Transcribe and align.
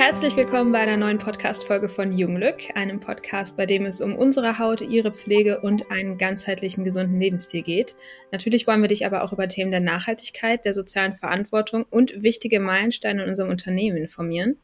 Herzlich 0.00 0.34
willkommen 0.34 0.72
bei 0.72 0.78
einer 0.78 0.96
neuen 0.96 1.18
Podcast-Folge 1.18 1.90
von 1.90 2.16
Junglück, 2.16 2.74
einem 2.74 3.00
Podcast, 3.00 3.58
bei 3.58 3.66
dem 3.66 3.84
es 3.84 4.00
um 4.00 4.16
unsere 4.16 4.58
Haut, 4.58 4.80
ihre 4.80 5.12
Pflege 5.12 5.60
und 5.60 5.90
einen 5.90 6.16
ganzheitlichen, 6.16 6.84
gesunden 6.84 7.20
Lebensstil 7.20 7.60
geht. 7.60 7.94
Natürlich 8.32 8.66
wollen 8.66 8.80
wir 8.80 8.88
dich 8.88 9.04
aber 9.04 9.22
auch 9.22 9.34
über 9.34 9.46
Themen 9.46 9.70
der 9.70 9.80
Nachhaltigkeit, 9.80 10.64
der 10.64 10.72
sozialen 10.72 11.12
Verantwortung 11.12 11.84
und 11.90 12.22
wichtige 12.22 12.60
Meilensteine 12.60 13.24
in 13.24 13.28
unserem 13.28 13.50
Unternehmen 13.50 13.98
informieren. 13.98 14.56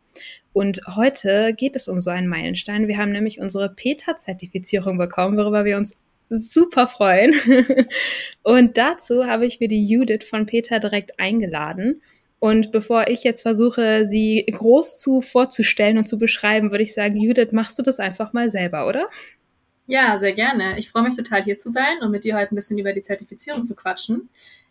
Und 0.55 0.81
heute 0.97 1.53
geht 1.53 1.77
es 1.77 1.87
um 1.87 2.01
so 2.01 2.09
einen 2.09 2.29
Meilenstein. 2.29 2.89
Wir 2.89 2.97
haben 2.97 3.13
nämlich 3.13 3.39
unsere 3.39 3.69
PETA-Zertifizierung 3.69 4.97
bekommen, 4.97 5.37
worüber 5.37 5.67
wir 5.67 5.77
uns 5.77 5.99
super 6.31 6.89
freuen. 6.89 7.35
Und 8.43 8.79
dazu 8.79 9.27
habe 9.27 9.45
ich 9.45 9.61
mir 9.61 9.69
die 9.69 9.85
Judith 9.85 10.25
von 10.25 10.47
PETA 10.47 10.79
direkt 10.79 11.21
eingeladen. 11.21 12.01
Und 12.39 12.71
bevor 12.71 13.09
ich 13.09 13.25
jetzt 13.25 13.43
versuche, 13.43 14.07
sie 14.07 14.45
groß 14.51 14.99
zu 14.99 15.23
vorzustellen 15.23 15.99
und 15.99 16.07
zu 16.07 16.19
beschreiben, 16.19 16.71
würde 16.71 16.85
ich 16.85 16.95
sagen, 16.95 17.17
Judith, 17.17 17.53
machst 17.53 17.79
du 17.79 17.83
das 17.83 17.99
einfach 17.99 18.33
mal 18.33 18.51
selber, 18.51 18.87
oder? 18.87 19.09
Ja, 19.87 20.19
sehr 20.19 20.33
gerne. 20.33 20.79
Ich 20.79 20.91
freue 20.91 21.05
mich 21.05 21.17
total 21.17 21.43
hier 21.45 21.57
zu 21.57 21.71
sein 21.71 21.99
und 22.03 22.11
mit 22.11 22.25
dir 22.25 22.37
heute 22.37 22.53
ein 22.53 22.57
bisschen 22.57 22.79
über 22.79 22.93
die 22.93 23.03
Zertifizierung 23.03 23.65
zu 23.65 23.75
quatschen. 23.75 24.29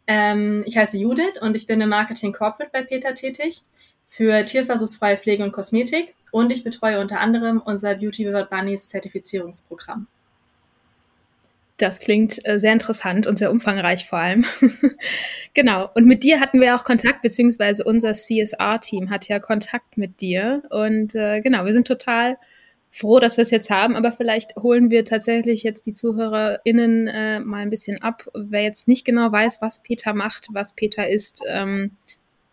Ähm, 0.07 0.63
ich 0.67 0.77
heiße 0.77 0.97
Judith 0.97 1.41
und 1.41 1.55
ich 1.55 1.65
bin 1.65 1.81
im 1.81 1.89
Marketing 1.89 2.33
Corporate 2.33 2.71
bei 2.71 2.83
Peter 2.83 3.15
tätig 3.15 3.63
für 4.05 4.45
tierversuchsfreie 4.45 5.17
Pflege 5.17 5.43
und 5.43 5.51
Kosmetik 5.51 6.13
und 6.31 6.51
ich 6.51 6.63
betreue 6.63 6.99
unter 6.99 7.19
anderem 7.19 7.61
unser 7.63 7.95
Beauty 7.95 8.27
Without 8.27 8.49
Bunnies 8.49 8.89
Zertifizierungsprogramm. 8.89 10.07
Das 11.77 11.99
klingt 11.99 12.39
äh, 12.47 12.57
sehr 12.57 12.71
interessant 12.71 13.27
und 13.27 13.37
sehr 13.37 13.51
umfangreich 13.51 14.05
vor 14.05 14.19
allem. 14.19 14.45
genau. 15.53 15.89
Und 15.93 16.05
mit 16.05 16.23
dir 16.23 16.39
hatten 16.39 16.61
wir 16.61 16.75
auch 16.75 16.85
Kontakt, 16.85 17.21
beziehungsweise 17.21 17.83
unser 17.83 18.13
CSR-Team 18.13 19.09
hat 19.09 19.27
ja 19.27 19.39
Kontakt 19.39 19.97
mit 19.97 20.21
dir. 20.21 20.63
Und 20.69 21.15
äh, 21.15 21.41
genau, 21.41 21.65
wir 21.65 21.73
sind 21.73 21.87
total 21.87 22.37
froh, 22.91 23.19
dass 23.19 23.35
wir 23.35 23.41
es 23.41 23.51
jetzt 23.51 23.69
haben, 23.69 23.97
aber 23.97 24.13
vielleicht 24.13 24.55
holen 24.55 24.89
wir 24.89 25.03
tatsächlich 25.03 25.63
jetzt 25.63 25.85
die 25.85 25.91
ZuhörerInnen 25.91 27.07
äh, 27.07 27.39
mal 27.41 27.57
ein 27.57 27.69
bisschen 27.69 28.01
ab. 28.01 28.25
Wer 28.33 28.63
jetzt 28.63 28.87
nicht 28.87 29.03
genau 29.03 29.29
weiß, 29.29 29.61
was 29.61 29.83
Peter 29.83 30.13
macht, 30.13 30.47
was 30.51 30.75
Peter 30.75 31.09
ist, 31.09 31.41
ähm, 31.49 31.97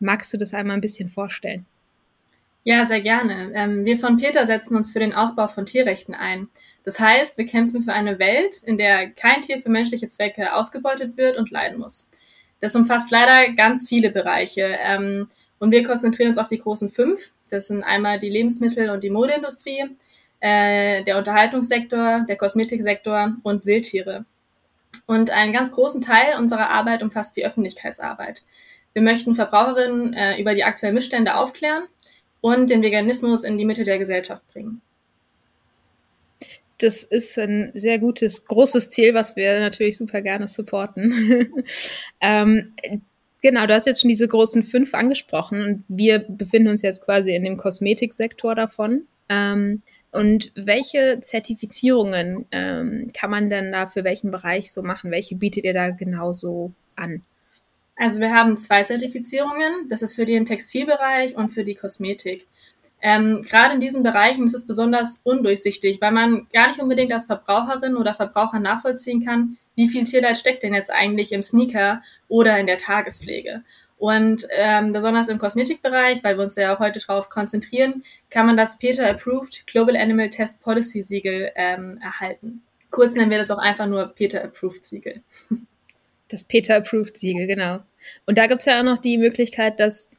magst 0.01 0.33
du 0.33 0.39
das 0.39 0.53
einmal 0.53 0.77
ein 0.77 0.81
bisschen 0.81 1.09
vorstellen? 1.09 1.65
Ja, 2.65 2.85
sehr 2.85 3.01
gerne. 3.01 3.51
Ähm, 3.55 3.85
wir 3.85 3.99
von 3.99 4.19
Peter 4.19 4.47
setzen 4.47 4.77
uns 4.77 4.93
für 4.93 5.01
den 5.01 5.13
Ausbau 5.13 5.49
von 5.49 5.67
Tierrechten 5.67 6.15
ein. 6.15 6.49
Das 6.85 7.01
heißt, 7.01 7.37
wir 7.37 7.45
kämpfen 7.45 7.83
für 7.83 7.93
eine 7.93 8.19
Welt, 8.21 8.63
in 8.65 8.77
der 8.77 9.11
kein 9.11 9.43
Tier 9.43 9.59
für 9.59 9.69
menschliche 9.69 10.09
Zwecke 10.09 10.55
ausgebeutet 10.55 11.17
wird 11.17 11.39
und 11.39 11.51
leiden 11.51 11.79
muss. 11.79 12.09
Das 12.61 12.77
umfasst 12.77 13.11
leider 13.11 13.53
ganz 13.55 13.89
viele 13.89 14.11
Bereiche. 14.11 14.79
Ähm, 14.85 15.29
und 15.59 15.73
wir 15.73 15.83
konzentrieren 15.85 16.29
uns 16.31 16.39
auf 16.39 16.49
die 16.49 16.59
großen 16.59 16.89
fünf. 16.89 17.33
Das 17.51 17.67
sind 17.67 17.83
einmal 17.83 18.21
die 18.21 18.31
Lebensmittel- 18.31 18.91
und 18.91 19.03
die 19.03 19.11
Modeindustrie, 19.11 19.85
äh, 20.41 21.03
der 21.03 21.19
Unterhaltungssektor, 21.19 22.25
der 22.29 22.37
Kosmetiksektor 22.37 23.35
und 23.43 23.67
Wildtiere. 23.67 24.25
Und 25.07 25.31
einen 25.31 25.53
ganz 25.53 25.73
großen 25.73 26.01
Teil 26.01 26.39
unserer 26.39 26.71
Arbeit 26.71 27.03
umfasst 27.03 27.37
die 27.37 27.45
Öffentlichkeitsarbeit. 27.45 28.45
Wir 28.93 29.03
möchten 29.03 29.35
Verbraucherinnen 29.35 30.15
äh, 30.15 30.41
über 30.41 30.55
die 30.55 30.65
aktuellen 30.65 30.95
Missstände 30.95 31.35
aufklären 31.35 31.85
und 32.43 32.69
den 32.69 32.83
Veganismus 32.83 33.45
in 33.45 33.57
die 33.57 33.65
Mitte 33.65 33.85
der 33.85 33.99
Gesellschaft 33.99 34.47
bringen. 34.53 34.83
Das 36.77 37.05
ist 37.05 37.39
ein 37.39 37.71
sehr 37.75 37.99
gutes, 37.99 38.45
großes 38.45 38.91
Ziel, 38.91 39.15
was 39.15 39.37
wir 39.37 39.61
natürlich 39.61 39.97
super 39.97 40.21
gerne 40.21 40.49
supporten. 40.49 41.65
ähm, 42.21 42.73
genau, 43.41 43.67
du 43.67 43.75
hast 43.75 43.87
jetzt 43.87 44.01
schon 44.01 44.09
diese 44.09 44.27
großen 44.27 44.65
fünf 44.65 44.93
angesprochen 44.93 45.63
und 45.63 45.85
wir 45.89 46.19
befinden 46.19 46.69
uns 46.69 46.83
jetzt 46.83 47.05
quasi 47.05 47.35
in 47.35 47.45
dem 47.45 47.57
Kosmetiksektor 47.57 48.57
davon. 48.57 49.07
Ähm, 49.29 49.83
und 50.11 50.51
welche 50.57 51.21
Zertifizierungen 51.23 52.47
ähm, 52.51 53.11
kann 53.15 53.31
man 53.31 53.49
denn 53.49 53.71
da 53.71 53.87
für 53.87 54.03
welchen 54.03 54.33
Bereich 54.33 54.73
so 54.73 54.83
machen? 54.83 55.13
Welche 55.13 55.37
bietet 55.37 55.65
ihr 55.65 55.75
da 55.75 55.91
genauso 55.91 56.73
an? 56.97 57.23
Also 58.03 58.19
wir 58.19 58.35
haben 58.35 58.57
zwei 58.57 58.83
Zertifizierungen. 58.83 59.87
Das 59.89 60.03
ist 60.03 60.17
für 60.17 60.25
den 60.25 60.45
Textilbereich 60.45 61.37
und 61.37 61.51
für 61.51 61.63
die 61.63 61.77
Kosmetik. 61.77 62.49
Ähm, 63.01 63.47
Gerade 63.49 63.75
in 63.75 63.81
diesen 63.81 64.03
Bereichen 64.03 64.45
ist 64.45 64.55
es 64.55 64.67
besonders 64.67 65.21
undurchsichtig, 65.23 66.01
weil 66.01 66.11
man 66.11 66.49
gar 66.53 66.67
nicht 66.67 66.81
unbedingt 66.81 67.13
als 67.13 67.27
Verbraucherin 67.27 67.97
oder 67.97 68.13
Verbraucher 68.13 68.59
nachvollziehen 68.59 69.25
kann, 69.25 69.57
wie 69.77 69.89
viel 69.89 70.03
Tierleid 70.03 70.37
steckt 70.37 70.65
denn 70.65 70.75
jetzt 70.75 70.91
eigentlich 70.91 71.31
im 71.31 71.45
Sneaker 71.45 72.03
oder 72.27 72.59
in 72.59 72.67
der 72.67 72.79
Tagespflege. 72.79 73.63
Und 73.99 74.49
ähm, 74.51 74.93
besonders 74.93 75.29
im 75.29 75.39
Kosmetikbereich, 75.39 76.25
weil 76.25 76.37
wir 76.37 76.43
uns 76.43 76.57
ja 76.57 76.75
auch 76.75 76.81
heute 76.81 76.99
darauf 76.99 77.31
konzentrieren, 77.31 78.03
kann 78.31 78.47
man 78.47 78.57
das 78.57 78.81
PETA 78.81 79.05
Approved 79.05 79.65
Global 79.69 79.97
Animal 79.97 80.29
Test 80.29 80.65
Policy 80.65 81.05
Siegel 81.05 81.53
ähm, 81.55 82.01
erhalten. 82.03 82.63
Kurz 82.91 83.15
nennen 83.15 83.31
wir 83.31 83.39
das 83.39 83.53
auch 83.53 83.59
einfach 83.59 83.87
nur 83.87 84.07
PETA 84.07 84.39
Approved 84.39 84.85
Siegel. 84.85 85.23
Das 86.29 86.43
PETA 86.43 86.77
Approved 86.77 87.17
Siegel, 87.17 87.47
genau. 87.47 87.81
Und 88.27 88.39
da 88.39 88.47
gibt's 88.47 88.65
ja 88.65 88.81
auch 88.81 88.85
noch 88.85 88.99
die 88.99 89.19
Möglichkeit, 89.19 89.81
dass 89.81 90.11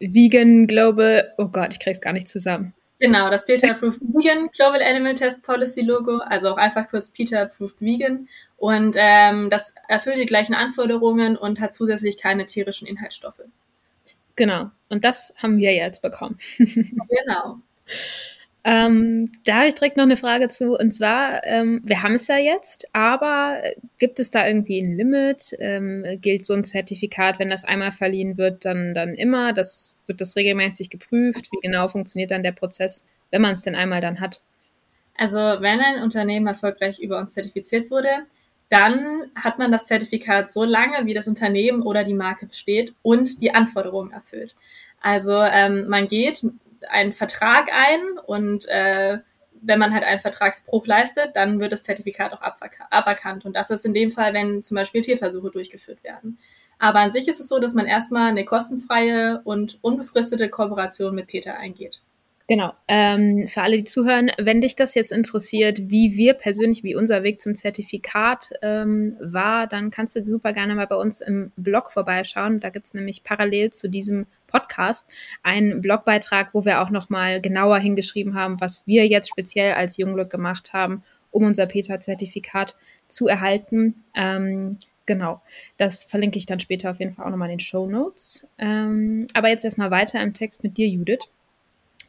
Vegan 0.00 0.66
Global, 0.66 1.32
oh 1.38 1.48
Gott, 1.48 1.72
ich 1.72 1.80
krieg's 1.80 2.00
gar 2.00 2.12
nicht 2.12 2.28
zusammen. 2.28 2.74
Genau, 2.98 3.28
das 3.30 3.44
PETA 3.44 3.72
Approved 3.72 4.00
Vegan 4.00 4.48
Global 4.56 4.80
Animal 4.82 5.14
Test 5.14 5.42
Policy 5.42 5.82
Logo, 5.82 6.16
also 6.18 6.52
auch 6.52 6.56
einfach 6.56 6.88
kurz 6.88 7.10
PETA 7.10 7.42
Approved 7.42 7.80
Vegan. 7.80 8.28
Und 8.56 8.96
ähm, 8.98 9.50
das 9.50 9.74
erfüllt 9.86 10.16
die 10.16 10.26
gleichen 10.26 10.54
Anforderungen 10.54 11.36
und 11.36 11.60
hat 11.60 11.74
zusätzlich 11.74 12.16
keine 12.16 12.46
tierischen 12.46 12.88
Inhaltsstoffe. 12.88 13.42
Genau, 14.34 14.70
und 14.88 15.04
das 15.04 15.34
haben 15.36 15.58
wir 15.58 15.74
jetzt 15.74 16.00
bekommen. 16.00 16.38
genau. 16.58 17.58
Ähm, 18.68 19.30
da 19.44 19.58
habe 19.58 19.68
ich 19.68 19.74
direkt 19.74 19.96
noch 19.96 20.02
eine 20.02 20.16
Frage 20.16 20.48
zu. 20.48 20.72
Und 20.76 20.90
zwar, 20.90 21.44
ähm, 21.46 21.82
wir 21.84 22.02
haben 22.02 22.14
es 22.14 22.26
ja 22.26 22.36
jetzt, 22.36 22.88
aber 22.92 23.62
gibt 23.98 24.18
es 24.18 24.32
da 24.32 24.44
irgendwie 24.44 24.82
ein 24.82 24.96
Limit? 24.96 25.54
Ähm, 25.60 26.04
gilt 26.20 26.44
so 26.44 26.52
ein 26.52 26.64
Zertifikat, 26.64 27.38
wenn 27.38 27.48
das 27.48 27.64
einmal 27.64 27.92
verliehen 27.92 28.36
wird, 28.38 28.64
dann, 28.64 28.92
dann 28.92 29.14
immer? 29.14 29.52
Das, 29.52 29.96
wird 30.08 30.20
das 30.20 30.34
regelmäßig 30.34 30.90
geprüft? 30.90 31.48
Wie 31.52 31.60
genau 31.62 31.86
funktioniert 31.86 32.32
dann 32.32 32.42
der 32.42 32.50
Prozess, 32.50 33.06
wenn 33.30 33.40
man 33.40 33.52
es 33.52 33.62
denn 33.62 33.76
einmal 33.76 34.00
dann 34.00 34.18
hat? 34.18 34.40
Also 35.16 35.38
wenn 35.38 35.78
ein 35.78 36.02
Unternehmen 36.02 36.48
erfolgreich 36.48 36.98
über 36.98 37.20
uns 37.20 37.34
zertifiziert 37.34 37.88
wurde, 37.92 38.08
dann 38.68 39.30
hat 39.36 39.60
man 39.60 39.70
das 39.70 39.86
Zertifikat 39.86 40.50
so 40.50 40.64
lange, 40.64 41.06
wie 41.06 41.14
das 41.14 41.28
Unternehmen 41.28 41.82
oder 41.82 42.02
die 42.02 42.14
Marke 42.14 42.46
besteht 42.46 42.94
und 43.02 43.40
die 43.40 43.54
Anforderungen 43.54 44.10
erfüllt. 44.10 44.56
Also 45.00 45.40
ähm, 45.40 45.86
man 45.86 46.08
geht 46.08 46.44
einen 46.88 47.12
Vertrag 47.12 47.68
ein 47.72 48.18
und 48.26 48.68
äh, 48.68 49.18
wenn 49.62 49.78
man 49.78 49.92
halt 49.92 50.04
einen 50.04 50.20
Vertragsbruch 50.20 50.86
leistet, 50.86 51.34
dann 51.34 51.60
wird 51.60 51.72
das 51.72 51.82
Zertifikat 51.82 52.32
auch 52.32 52.42
aberkannt. 52.90 53.44
Und 53.44 53.56
das 53.56 53.70
ist 53.70 53.84
in 53.84 53.94
dem 53.94 54.10
Fall, 54.10 54.34
wenn 54.34 54.62
zum 54.62 54.76
Beispiel 54.76 55.02
Tierversuche 55.02 55.50
durchgeführt 55.50 56.04
werden. 56.04 56.38
Aber 56.78 57.00
an 57.00 57.12
sich 57.12 57.26
ist 57.26 57.40
es 57.40 57.48
so, 57.48 57.58
dass 57.58 57.74
man 57.74 57.86
erstmal 57.86 58.28
eine 58.28 58.44
kostenfreie 58.44 59.40
und 59.44 59.78
unbefristete 59.82 60.48
Kooperation 60.48 61.14
mit 61.14 61.26
Peter 61.26 61.56
eingeht. 61.58 62.02
Genau. 62.48 62.74
Ähm, 62.86 63.48
für 63.48 63.62
alle, 63.62 63.78
die 63.78 63.84
zuhören, 63.84 64.30
wenn 64.38 64.60
dich 64.60 64.76
das 64.76 64.94
jetzt 64.94 65.10
interessiert, 65.10 65.90
wie 65.90 66.16
wir 66.16 66.34
persönlich, 66.34 66.84
wie 66.84 66.94
unser 66.94 67.24
Weg 67.24 67.40
zum 67.40 67.56
Zertifikat 67.56 68.50
ähm, 68.62 69.16
war, 69.18 69.66
dann 69.66 69.90
kannst 69.90 70.14
du 70.14 70.24
super 70.24 70.52
gerne 70.52 70.76
mal 70.76 70.86
bei 70.86 70.94
uns 70.94 71.20
im 71.20 71.50
Blog 71.56 71.90
vorbeischauen. 71.90 72.60
Da 72.60 72.70
gibt's 72.70 72.94
nämlich 72.94 73.24
parallel 73.24 73.70
zu 73.70 73.88
diesem 73.88 74.26
Podcast 74.56 75.08
einen 75.42 75.82
Blogbeitrag, 75.82 76.50
wo 76.52 76.64
wir 76.64 76.80
auch 76.80 76.90
nochmal 76.90 77.40
genauer 77.40 77.78
hingeschrieben 77.78 78.34
haben, 78.34 78.60
was 78.60 78.82
wir 78.86 79.06
jetzt 79.06 79.28
speziell 79.28 79.74
als 79.74 79.98
Junglück 79.98 80.30
gemacht 80.30 80.72
haben, 80.72 81.02
um 81.30 81.44
unser 81.44 81.66
PETA-Zertifikat 81.66 82.74
zu 83.06 83.28
erhalten. 83.28 84.02
Ähm, 84.14 84.78
genau, 85.04 85.42
das 85.76 86.04
verlinke 86.04 86.38
ich 86.38 86.46
dann 86.46 86.60
später 86.60 86.90
auf 86.90 87.00
jeden 87.00 87.12
Fall 87.12 87.26
auch 87.26 87.30
nochmal 87.30 87.50
in 87.50 87.58
den 87.58 87.60
Show 87.60 87.86
Notes. 87.86 88.48
Ähm, 88.58 89.26
aber 89.34 89.48
jetzt 89.48 89.64
erstmal 89.64 89.90
weiter 89.90 90.22
im 90.22 90.32
Text 90.32 90.62
mit 90.62 90.78
dir, 90.78 90.88
Judith. 90.88 91.28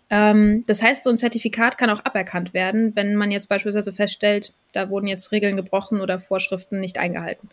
Ähm, 0.10 0.64
das 0.68 0.82
heißt, 0.82 1.04
so 1.04 1.10
ein 1.10 1.18
Zertifikat 1.18 1.78
kann 1.78 1.90
auch 1.90 2.06
aberkannt 2.06 2.54
werden, 2.54 2.96
wenn 2.96 3.18
man 3.18 3.30
jetzt 3.30 3.50
beispielsweise 3.50 3.92
feststellt, 3.92 4.54
da 4.72 4.90
wurden 4.90 5.08
jetzt 5.08 5.34
Regeln 5.34 5.58
gebrochen 5.58 6.00
oder 6.00 6.18
Vorschriften 6.18 6.80
nicht 6.80 6.98
eingehalten. 6.98 7.50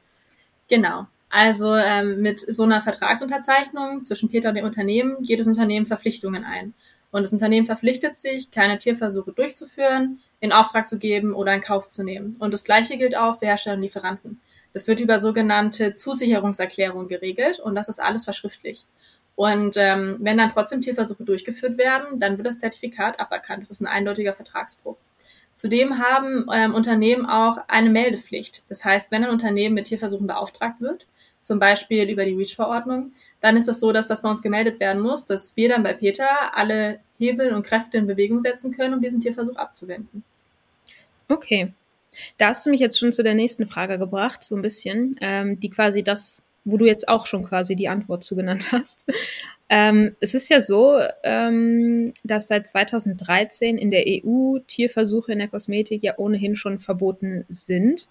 Genau. 0.68 1.08
Also 1.36 1.74
ähm, 1.74 2.22
mit 2.22 2.38
so 2.46 2.62
einer 2.62 2.80
Vertragsunterzeichnung 2.80 4.02
zwischen 4.02 4.28
Peter 4.28 4.50
und 4.50 4.54
dem 4.54 4.64
Unternehmen 4.64 5.20
geht 5.20 5.40
das 5.40 5.48
Unternehmen 5.48 5.84
Verpflichtungen 5.84 6.44
ein. 6.44 6.74
Und 7.10 7.24
das 7.24 7.32
Unternehmen 7.32 7.66
verpflichtet 7.66 8.16
sich, 8.16 8.52
keine 8.52 8.78
Tierversuche 8.78 9.32
durchzuführen, 9.32 10.20
in 10.38 10.52
Auftrag 10.52 10.86
zu 10.86 10.96
geben 10.96 11.34
oder 11.34 11.52
in 11.52 11.60
Kauf 11.60 11.88
zu 11.88 12.04
nehmen. 12.04 12.36
Und 12.38 12.54
das 12.54 12.62
Gleiche 12.62 12.98
gilt 12.98 13.16
auch 13.16 13.40
für 13.40 13.46
Hersteller 13.46 13.74
und 13.74 13.82
Lieferanten. 13.82 14.40
Das 14.74 14.86
wird 14.86 15.00
über 15.00 15.18
sogenannte 15.18 15.94
Zusicherungserklärungen 15.94 17.08
geregelt 17.08 17.58
und 17.58 17.74
das 17.74 17.88
ist 17.88 17.98
alles 17.98 18.22
verschriftlicht. 18.22 18.86
Und 19.34 19.76
ähm, 19.76 20.18
wenn 20.20 20.38
dann 20.38 20.50
trotzdem 20.50 20.82
Tierversuche 20.82 21.24
durchgeführt 21.24 21.78
werden, 21.78 22.20
dann 22.20 22.38
wird 22.38 22.46
das 22.46 22.60
Zertifikat 22.60 23.18
aberkannt. 23.18 23.62
Das 23.62 23.72
ist 23.72 23.80
ein 23.80 23.88
eindeutiger 23.88 24.34
Vertragsbruch. 24.34 24.98
Zudem 25.56 25.98
haben 25.98 26.46
ähm, 26.52 26.74
Unternehmen 26.74 27.26
auch 27.26 27.58
eine 27.66 27.90
Meldepflicht. 27.90 28.62
Das 28.68 28.84
heißt, 28.84 29.10
wenn 29.10 29.24
ein 29.24 29.30
Unternehmen 29.30 29.74
mit 29.74 29.86
Tierversuchen 29.86 30.28
beauftragt 30.28 30.80
wird, 30.80 31.08
zum 31.44 31.58
Beispiel 31.58 32.08
über 32.08 32.24
die 32.24 32.34
REACH-Verordnung, 32.34 33.12
dann 33.40 33.56
ist 33.56 33.68
es 33.68 33.80
so, 33.80 33.92
dass 33.92 34.08
das 34.08 34.22
bei 34.22 34.30
uns 34.30 34.42
gemeldet 34.42 34.80
werden 34.80 35.02
muss, 35.02 35.26
dass 35.26 35.56
wir 35.56 35.68
dann 35.68 35.82
bei 35.82 35.92
Peter 35.92 36.56
alle 36.56 37.00
Hebel 37.18 37.52
und 37.52 37.66
Kräfte 37.66 37.98
in 37.98 38.06
Bewegung 38.06 38.40
setzen 38.40 38.74
können, 38.74 38.94
um 38.94 39.02
diesen 39.02 39.20
Tierversuch 39.20 39.56
abzuwenden. 39.56 40.24
Okay. 41.28 41.72
Da 42.38 42.48
hast 42.48 42.64
du 42.64 42.70
mich 42.70 42.80
jetzt 42.80 42.98
schon 42.98 43.12
zu 43.12 43.22
der 43.22 43.34
nächsten 43.34 43.66
Frage 43.66 43.98
gebracht, 43.98 44.44
so 44.44 44.54
ein 44.54 44.62
bisschen, 44.62 45.16
ähm, 45.20 45.58
die 45.58 45.68
quasi 45.68 46.02
das, 46.02 46.42
wo 46.64 46.76
du 46.76 46.86
jetzt 46.86 47.08
auch 47.08 47.26
schon 47.26 47.44
quasi 47.44 47.76
die 47.76 47.88
Antwort 47.88 48.24
zugenannt 48.24 48.72
hast. 48.72 49.04
Ähm, 49.70 50.14
es 50.20 50.34
ist 50.34 50.50
ja 50.50 50.60
so, 50.60 51.00
ähm, 51.22 52.12
dass 52.22 52.48
seit 52.48 52.68
2013 52.68 53.78
in 53.78 53.90
der 53.90 54.04
EU 54.06 54.58
Tierversuche 54.66 55.32
in 55.32 55.38
der 55.38 55.48
Kosmetik 55.48 56.02
ja 56.02 56.14
ohnehin 56.18 56.54
schon 56.54 56.78
verboten 56.78 57.46
sind. 57.48 58.08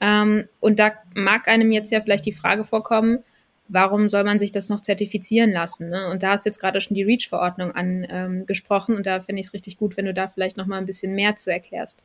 Ähm, 0.00 0.46
und 0.60 0.78
da 0.78 0.92
mag 1.14 1.48
einem 1.48 1.72
jetzt 1.72 1.90
ja 1.90 2.00
vielleicht 2.00 2.26
die 2.26 2.32
Frage 2.32 2.64
vorkommen, 2.64 3.24
warum 3.68 4.08
soll 4.08 4.24
man 4.24 4.38
sich 4.38 4.52
das 4.52 4.68
noch 4.68 4.80
zertifizieren 4.80 5.50
lassen? 5.50 5.88
Ne? 5.88 6.08
Und 6.10 6.22
da 6.22 6.32
hast 6.32 6.46
jetzt 6.46 6.60
gerade 6.60 6.80
schon 6.80 6.94
die 6.94 7.02
REACH-Verordnung 7.02 7.72
angesprochen 7.72 8.92
ähm, 8.92 8.98
und 8.98 9.06
da 9.06 9.20
finde 9.20 9.40
ich 9.40 9.48
es 9.48 9.54
richtig 9.54 9.78
gut, 9.78 9.96
wenn 9.96 10.06
du 10.06 10.14
da 10.14 10.28
vielleicht 10.28 10.56
noch 10.56 10.66
mal 10.66 10.78
ein 10.78 10.86
bisschen 10.86 11.14
mehr 11.14 11.36
zu 11.36 11.50
erklärst. 11.50 12.02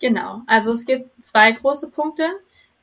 Genau, 0.00 0.42
also 0.46 0.72
es 0.72 0.86
gibt 0.86 1.10
zwei 1.22 1.52
große 1.52 1.90
Punkte. 1.90 2.24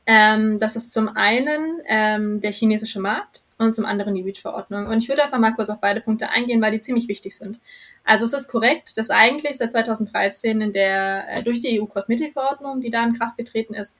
Ähm, 0.05 0.57
das 0.59 0.75
ist 0.75 0.91
zum 0.91 1.09
einen 1.09 1.81
ähm, 1.87 2.41
der 2.41 2.51
chinesische 2.51 2.99
Markt 2.99 3.41
und 3.57 3.73
zum 3.73 3.85
anderen 3.85 4.15
die 4.15 4.21
REACH-Verordnung. 4.21 4.87
Und 4.87 4.97
ich 4.97 5.09
würde 5.09 5.23
einfach 5.23 5.39
mal 5.39 5.53
kurz 5.53 5.69
auf 5.69 5.79
beide 5.79 6.01
Punkte 6.01 6.29
eingehen, 6.29 6.61
weil 6.61 6.71
die 6.71 6.79
ziemlich 6.79 7.07
wichtig 7.07 7.35
sind. 7.35 7.59
Also 8.03 8.25
es 8.25 8.33
ist 8.33 8.49
korrekt, 8.49 8.97
dass 8.97 9.09
eigentlich 9.09 9.57
seit 9.57 9.71
2013 9.71 10.61
in 10.61 10.73
der, 10.73 11.25
äh, 11.29 11.43
durch 11.43 11.59
die 11.59 11.79
EU-Kosmetikverordnung, 11.79 12.81
die 12.81 12.91
da 12.91 13.03
in 13.03 13.17
Kraft 13.17 13.37
getreten 13.37 13.73
ist, 13.73 13.97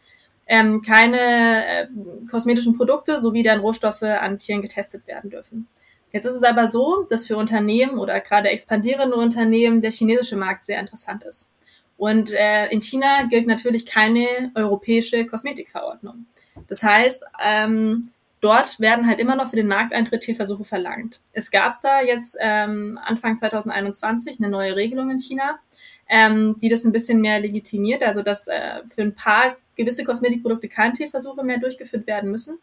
ähm, 0.48 0.82
keine 0.82 1.66
äh, 1.66 1.88
kosmetischen 2.30 2.78
Produkte 2.78 3.20
sowie 3.20 3.44
deren 3.44 3.60
Rohstoffe 3.60 4.04
an 4.04 4.40
Tieren 4.40 4.62
getestet 4.62 5.08
werden 5.08 5.30
dürfen. 5.30 5.68
Jetzt 6.12 6.26
ist 6.26 6.36
es 6.36 6.44
aber 6.44 6.68
so, 6.68 7.06
dass 7.10 7.28
für 7.28 7.36
Unternehmen 7.36 7.98
oder 7.98 8.20
gerade 8.22 8.50
expandierende 8.50 9.18
Unternehmen 9.18 9.82
der 9.82 9.92
chinesische 9.92 10.38
Markt 10.38 10.64
sehr 10.64 10.80
interessant 10.80 11.24
ist. 11.24 11.52
Und 11.98 12.32
äh, 12.32 12.68
in 12.68 12.82
China 12.82 13.24
gilt 13.30 13.48
natürlich 13.48 13.86
keine 13.86 14.52
europäische 14.56 15.26
Kosmetikverordnung. 15.26 16.26
Das 16.68 16.84
heißt, 16.84 17.24
ähm, 17.44 18.12
dort 18.42 18.80
werden 18.80 19.08
halt 19.08 19.20
immer 19.20 19.36
noch 19.36 19.50
für 19.50 19.56
den 19.56 19.68
Markteintritt 19.68 20.22
Tierversuche 20.22 20.66
verlangt. 20.66 21.22
Es 21.34 21.52
gab 21.52 21.82
da 21.82 22.02
jetzt 22.02 22.38
ähm, 22.40 23.00
Anfang 23.04 23.38
2021 23.38 24.40
eine 24.40 24.50
neue 24.50 24.76
Regelung 24.76 25.10
in 25.10 25.20
China, 25.20 25.60
ähm, 26.08 26.58
die 26.62 26.70
das 26.70 26.86
ein 26.86 26.92
bisschen 26.92 27.22
mehr 27.22 27.40
legitimiert, 27.40 28.04
also 28.04 28.22
dass 28.22 28.48
äh, 28.48 28.82
für 28.88 29.02
ein 29.02 29.16
paar 29.16 29.56
gewisse 29.76 30.04
Kosmetikprodukte 30.04 30.70
keine 30.70 30.94
Tierversuche 30.94 31.44
mehr 31.44 31.58
durchgeführt 31.58 32.08
werden 32.08 32.32
müssen. 32.32 32.60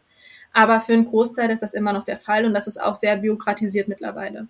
Aber 0.53 0.79
für 0.79 0.93
einen 0.93 1.05
Großteil 1.05 1.49
ist 1.49 1.63
das 1.63 1.73
immer 1.73 1.93
noch 1.93 2.03
der 2.03 2.17
Fall 2.17 2.45
und 2.45 2.53
das 2.53 2.67
ist 2.67 2.81
auch 2.81 2.95
sehr 2.95 3.17
bürokratisiert 3.17 3.87
mittlerweile. 3.87 4.47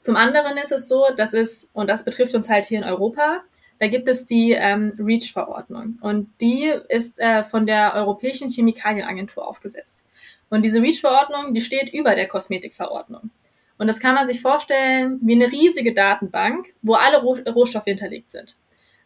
Zum 0.00 0.16
anderen 0.16 0.56
ist 0.58 0.72
es 0.72 0.88
so, 0.88 1.06
dass 1.16 1.32
es, 1.32 1.70
und 1.72 1.88
das 1.88 2.04
betrifft 2.04 2.34
uns 2.34 2.48
halt 2.48 2.66
hier 2.66 2.78
in 2.78 2.84
Europa, 2.84 3.42
da 3.78 3.88
gibt 3.88 4.08
es 4.08 4.24
die 4.24 4.52
ähm, 4.52 4.92
REACH-Verordnung 4.98 5.98
und 6.00 6.30
die 6.40 6.72
ist 6.88 7.20
äh, 7.20 7.42
von 7.42 7.66
der 7.66 7.94
Europäischen 7.94 8.48
Chemikalienagentur 8.48 9.46
aufgesetzt. 9.46 10.06
Und 10.48 10.62
diese 10.62 10.80
REACH-Verordnung, 10.80 11.54
die 11.54 11.60
steht 11.60 11.92
über 11.92 12.14
der 12.14 12.28
Kosmetikverordnung. 12.28 13.30
Und 13.78 13.86
das 13.86 14.00
kann 14.00 14.14
man 14.14 14.26
sich 14.26 14.40
vorstellen 14.40 15.18
wie 15.22 15.34
eine 15.34 15.52
riesige 15.52 15.92
Datenbank, 15.92 16.74
wo 16.82 16.94
alle 16.94 17.22
Rohstoffe 17.22 17.84
hinterlegt 17.84 18.30
sind. 18.30 18.56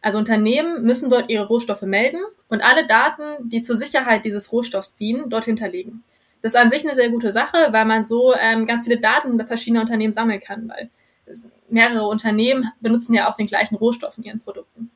Also 0.01 0.17
Unternehmen 0.17 0.83
müssen 0.83 1.09
dort 1.09 1.29
ihre 1.29 1.47
Rohstoffe 1.47 1.83
melden 1.83 2.21
und 2.47 2.61
alle 2.61 2.87
Daten, 2.87 3.49
die 3.49 3.61
zur 3.61 3.75
Sicherheit 3.75 4.25
dieses 4.25 4.51
Rohstoffs 4.51 4.93
dienen, 4.95 5.29
dort 5.29 5.45
hinterlegen. 5.45 6.03
Das 6.41 6.53
ist 6.53 6.59
an 6.59 6.71
sich 6.71 6.83
eine 6.83 6.95
sehr 6.95 7.09
gute 7.09 7.31
Sache, 7.31 7.67
weil 7.71 7.85
man 7.85 8.03
so 8.03 8.33
ähm, 8.33 8.65
ganz 8.65 8.83
viele 8.83 8.99
Daten 8.99 9.45
verschiedener 9.45 9.81
Unternehmen 9.81 10.13
sammeln 10.13 10.39
kann, 10.39 10.67
weil 10.69 10.89
mehrere 11.69 12.07
Unternehmen 12.07 12.71
benutzen 12.79 13.13
ja 13.13 13.29
auch 13.29 13.35
den 13.35 13.47
gleichen 13.47 13.75
Rohstoff 13.75 14.17
in 14.17 14.23
ihren 14.23 14.39
Produkten. 14.39 14.89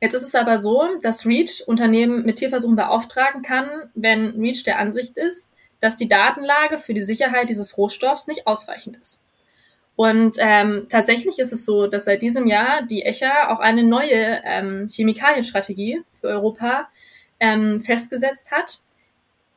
Jetzt 0.00 0.14
ist 0.14 0.22
es 0.22 0.34
aber 0.34 0.58
so, 0.58 0.88
dass 1.02 1.26
REACH 1.26 1.64
Unternehmen 1.66 2.24
mit 2.24 2.36
Tierversuchen 2.36 2.76
beauftragen 2.76 3.42
kann, 3.42 3.68
wenn 3.94 4.40
REACH 4.40 4.64
der 4.64 4.78
Ansicht 4.78 5.18
ist, 5.18 5.52
dass 5.80 5.96
die 5.96 6.08
Datenlage 6.08 6.78
für 6.78 6.94
die 6.94 7.02
Sicherheit 7.02 7.48
dieses 7.48 7.76
Rohstoffs 7.76 8.26
nicht 8.26 8.46
ausreichend 8.46 8.96
ist. 8.98 9.22
Und 9.96 10.36
ähm, 10.38 10.86
tatsächlich 10.88 11.38
ist 11.38 11.52
es 11.52 11.66
so, 11.66 11.86
dass 11.86 12.06
seit 12.06 12.22
diesem 12.22 12.46
Jahr 12.46 12.82
die 12.82 13.02
ECHA 13.02 13.52
auch 13.52 13.58
eine 13.58 13.82
neue 13.82 14.40
ähm, 14.44 14.88
Chemikalienstrategie 14.88 16.02
für 16.14 16.28
Europa 16.28 16.88
ähm, 17.38 17.80
festgesetzt 17.80 18.50
hat, 18.50 18.80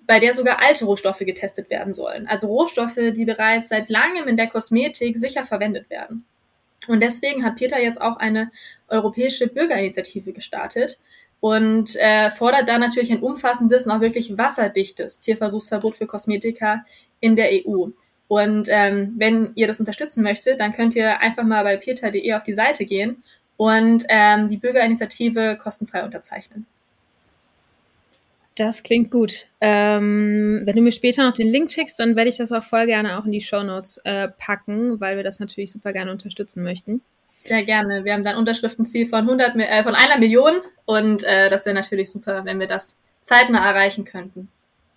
bei 0.05 0.19
der 0.19 0.33
sogar 0.33 0.61
alte 0.61 0.83
Rohstoffe 0.85 1.19
getestet 1.19 1.69
werden 1.69 1.93
sollen. 1.93 2.27
Also 2.27 2.47
Rohstoffe, 2.47 2.99
die 3.15 3.25
bereits 3.25 3.69
seit 3.69 3.89
langem 3.89 4.27
in 4.27 4.35
der 4.35 4.47
Kosmetik 4.47 5.17
sicher 5.17 5.45
verwendet 5.45 5.89
werden. 5.89 6.25
Und 6.87 6.99
deswegen 6.99 7.45
hat 7.45 7.55
Peter 7.55 7.79
jetzt 7.79 8.01
auch 8.01 8.17
eine 8.17 8.51
europäische 8.89 9.47
Bürgerinitiative 9.47 10.33
gestartet 10.33 10.99
und 11.43 11.97
äh, 11.97 12.29
fordert 12.29 12.69
da 12.69 12.77
natürlich 12.77 13.11
ein 13.11 13.19
umfassendes 13.19 13.85
auch 13.89 13.99
wirklich 13.99 14.37
wasserdichtes 14.37 15.19
Tierversuchsverbot 15.19 15.97
für 15.97 16.05
Kosmetika 16.05 16.85
in 17.19 17.35
der 17.35 17.49
EU. 17.51 17.87
Und 18.29 18.69
ähm, 18.71 19.15
wenn 19.17 19.51
ihr 19.55 19.67
das 19.67 19.81
unterstützen 19.81 20.23
möchtet, 20.23 20.61
dann 20.61 20.71
könnt 20.71 20.95
ihr 20.95 21.19
einfach 21.19 21.43
mal 21.43 21.65
bei 21.65 21.75
peter.de 21.75 22.33
auf 22.33 22.45
die 22.45 22.53
Seite 22.53 22.85
gehen 22.85 23.23
und 23.57 24.05
ähm, 24.07 24.47
die 24.47 24.55
Bürgerinitiative 24.55 25.57
kostenfrei 25.61 26.05
unterzeichnen. 26.05 26.65
Das 28.55 28.81
klingt 28.81 29.11
gut. 29.11 29.47
Ähm, 29.59 30.61
wenn 30.63 30.77
du 30.77 30.81
mir 30.81 30.93
später 30.93 31.27
noch 31.27 31.33
den 31.33 31.47
Link 31.49 31.69
schickst, 31.69 31.99
dann 31.99 32.15
werde 32.15 32.29
ich 32.29 32.37
das 32.37 32.53
auch 32.53 32.63
voll 32.63 32.85
gerne 32.85 33.19
auch 33.19 33.25
in 33.25 33.33
die 33.33 33.41
Show 33.41 33.63
Notes 33.63 33.97
äh, 34.05 34.29
packen, 34.29 35.01
weil 35.01 35.17
wir 35.17 35.25
das 35.25 35.41
natürlich 35.41 35.73
super 35.73 35.91
gerne 35.91 36.11
unterstützen 36.11 36.63
möchten. 36.63 37.01
Sehr 37.43 37.63
gerne. 37.65 38.05
Wir 38.05 38.13
haben 38.13 38.23
dann 38.23 38.37
Unterschriftenziel 38.37 39.05
von 39.05 39.19
100, 39.19 39.57
äh, 39.57 39.83
von 39.83 39.95
einer 39.95 40.17
Million 40.17 40.61
und 40.85 41.25
äh, 41.25 41.49
das 41.49 41.65
wäre 41.65 41.75
natürlich 41.75 42.09
super, 42.09 42.45
wenn 42.45 42.57
wir 42.57 42.67
das 42.67 42.99
zeitnah 43.21 43.65
erreichen 43.67 44.05
könnten. 44.05 44.47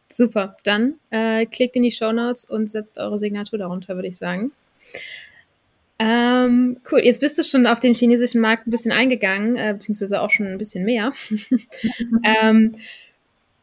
Super. 0.09 0.57
Dann 0.63 0.95
äh, 1.11 1.47
klickt 1.47 1.75
in 1.75 1.83
die 1.83 1.91
Show 1.91 2.13
Notes 2.13 2.45
und 2.45 2.71
setzt 2.71 3.01
eure 3.01 3.19
Signatur 3.19 3.59
darunter, 3.59 3.97
würde 3.97 4.07
ich 4.07 4.17
sagen. 4.17 4.53
Ähm, 5.99 6.77
cool, 6.93 7.01
jetzt 7.01 7.21
bist 7.21 7.37
du 7.37 7.43
schon 7.43 7.67
auf 7.67 7.81
den 7.81 7.95
chinesischen 7.95 8.41
Markt 8.41 8.69
ein 8.69 8.71
bisschen 8.71 8.93
eingegangen, 8.93 9.57
äh, 9.57 9.73
beziehungsweise 9.73 10.21
auch 10.21 10.31
schon 10.31 10.47
ein 10.47 10.59
bisschen 10.59 10.85
mehr. 10.85 11.13
ähm, 12.43 12.77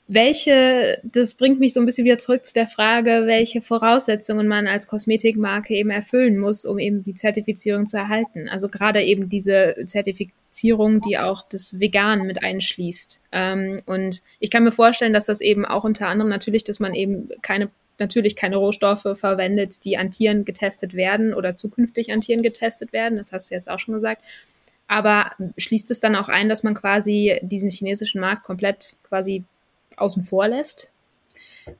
welche, 0.08 1.00
das 1.04 1.36
bringt 1.36 1.60
mich 1.60 1.74
so 1.74 1.80
ein 1.80 1.86
bisschen 1.86 2.04
wieder 2.06 2.18
zurück 2.18 2.46
zu 2.46 2.54
der 2.54 2.68
Frage, 2.68 3.24
welche 3.26 3.62
Voraussetzungen 3.62 4.48
man 4.48 4.68
als 4.68 4.88
Kosmetikmarke 4.88 5.74
eben 5.74 5.92
erfüllen 5.92 6.38
muss, 6.38 6.66
um 6.66 6.78
eben 6.78 7.04
die 7.04 7.16
Zertifizierung 7.16 7.86
zu 7.86 7.98
erhalten. 7.98 8.50
Also 8.50 8.68
gerade 8.68 9.02
eben 9.02 9.30
diese 9.30 9.76
Zertifizierung, 9.86 11.00
die 11.02 11.18
auch 11.18 11.44
das 11.48 11.80
Vegan 11.80 12.24
mit 12.28 12.44
einschließt. 12.44 13.22
Ähm, 13.32 13.82
und 13.86 14.24
ich 14.40 14.52
kann 14.52 14.66
mir 14.66 14.74
vorstellen, 14.74 15.14
dass 15.14 15.26
das 15.26 15.40
eben 15.40 15.66
auch 15.66 15.86
unter 15.86 16.08
anderem 16.08 16.30
natürlich, 16.30 16.66
dass 16.66 16.80
man 16.80 16.94
eben 16.94 17.30
keine 17.42 17.70
natürlich 18.00 18.36
keine 18.36 18.58
Rohstoffe 18.58 19.08
verwendet, 19.14 19.86
die 19.86 19.98
an 19.98 20.10
Tieren 20.10 20.46
getestet 20.46 20.96
werden 20.96 21.34
oder 21.34 21.54
zukünftig 21.56 22.12
an 22.12 22.22
Tieren 22.22 22.42
getestet 22.42 22.92
werden. 22.92 23.20
Das 23.20 23.32
hast 23.32 23.52
du 23.52 23.56
jetzt 23.56 23.70
auch 23.70 23.80
schon 23.80 23.94
gesagt. 23.94 24.24
Aber 24.88 25.32
schließt 25.58 25.92
es 25.92 26.00
dann 26.00 26.16
auch 26.16 26.28
ein, 26.28 26.50
dass 26.50 26.64
man 26.64 26.74
quasi 26.74 27.40
diesen 27.42 27.70
chinesischen 27.70 28.20
Markt 28.20 28.44
komplett 28.44 28.98
quasi 29.04 29.44
außen 30.04 30.24
vor 30.24 30.48
lässt? 30.48 30.92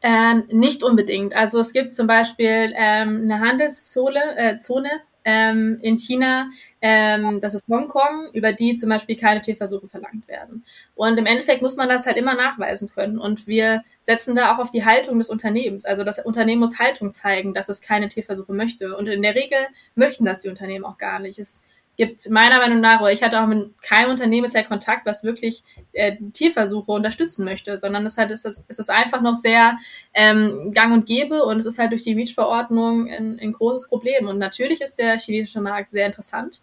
Ähm, 0.02 0.44
nicht 0.50 0.82
unbedingt. 0.82 1.36
Also 1.36 1.60
es 1.60 1.74
gibt 1.74 1.94
zum 1.94 2.08
Beispiel 2.08 2.74
ähm, 2.76 3.24
eine 3.24 3.40
Handelszone 3.42 4.38
äh, 4.38 4.58
Zone, 4.58 4.90
ähm, 5.26 5.80
in 5.82 5.98
China, 5.98 6.50
ähm, 6.82 7.40
das 7.42 7.54
ist 7.54 7.68
Hongkong, 7.70 8.30
über 8.34 8.52
die 8.52 8.76
zum 8.76 8.90
Beispiel 8.90 9.16
keine 9.16 9.42
Tierversuche 9.42 9.88
verlangt 9.88 10.28
werden. 10.28 10.66
Und 10.96 11.18
im 11.18 11.26
Endeffekt 11.26 11.62
muss 11.62 11.76
man 11.76 11.90
das 11.90 12.06
halt 12.06 12.18
immer 12.18 12.36
nachweisen 12.36 12.90
können. 12.90 13.18
Und 13.18 13.48
wir 13.48 13.84
setzen 14.02 14.36
da 14.36 14.54
auch 14.54 14.60
auf 14.60 14.70
die 14.70 14.86
Haltung 14.86 15.18
des 15.20 15.30
Unternehmens. 15.30 15.86
Also 15.86 16.04
das 16.04 16.20
Unternehmen 16.20 16.60
muss 16.60 16.80
Haltung 16.80 17.12
zeigen, 17.12 17.54
dass 17.54 17.70
es 17.70 17.82
keine 17.82 18.10
Tierversuche 18.10 18.54
möchte. 18.54 18.98
Und 18.98 19.08
in 19.08 19.22
der 19.22 19.36
Regel 19.36 19.60
möchten 19.96 20.26
das 20.26 20.40
die 20.40 20.50
Unternehmen 20.50 20.86
auch 20.86 20.98
gar 20.98 21.20
nicht. 21.20 21.40
Es 21.40 21.64
gibt 21.98 22.30
meiner 22.30 22.58
Meinung 22.58 22.80
nach, 22.80 23.02
oder 23.02 23.12
ich 23.12 23.22
hatte 23.22 23.42
auch 23.42 23.46
mit 23.46 23.82
keinem 23.82 24.10
Unternehmen 24.10 24.44
bisher 24.44 24.64
Kontakt, 24.64 25.06
was 25.06 25.24
wirklich 25.24 25.64
äh, 25.92 26.18
Tierversuche 26.34 26.92
unterstützen 26.92 27.46
möchte, 27.46 27.78
sondern 27.78 28.06
es, 28.06 28.18
hat, 28.18 28.32
es, 28.32 28.46
ist, 28.46 28.66
es 28.68 28.80
ist 28.80 28.90
einfach 28.90 29.22
noch 29.22 29.36
sehr 29.36 29.78
ähm, 30.14 30.72
gang 30.74 30.94
und 30.94 31.06
gäbe 31.06 31.44
und 31.44 31.60
es 31.60 31.66
ist 31.66 31.78
halt 31.78 31.92
durch 31.92 32.04
die 32.04 32.14
REACH-Verordnung 32.14 33.10
ein, 33.10 33.40
ein 33.40 33.52
großes 33.52 33.90
Problem. 33.90 34.28
Und 34.28 34.40
natürlich 34.40 34.82
ist 34.82 34.98
der 34.98 35.20
chinesische 35.20 35.62
Markt 35.62 35.92
sehr 35.92 36.08
interessant, 36.08 36.62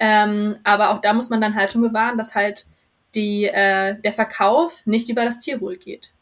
ähm, 0.00 0.56
aber 0.64 0.90
auch 0.90 1.00
da 1.00 1.12
muss 1.12 1.30
man 1.30 1.40
dann 1.40 1.54
Haltung 1.54 1.82
bewahren, 1.82 2.18
dass 2.18 2.34
halt 2.34 2.66
die, 3.14 3.44
äh, 3.44 3.94
der 4.00 4.12
Verkauf 4.12 4.84
nicht 4.86 5.08
über 5.08 5.24
das 5.24 5.38
Tierwohl 5.38 5.76
geht. 5.76 6.12